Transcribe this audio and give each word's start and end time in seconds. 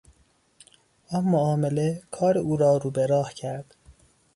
آن 1.15 1.23
معامله 1.23 2.01
کار 2.11 2.37
او 2.37 2.57
را 2.57 2.77
رو 2.77 2.91
به 2.91 3.05
راه 3.05 3.33
کرد. 3.33 3.75